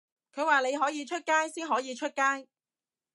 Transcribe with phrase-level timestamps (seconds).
[0.33, 2.47] 佢話你可以出街先可以出街